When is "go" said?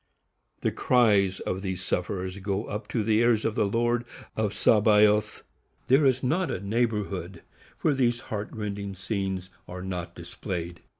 2.39-2.63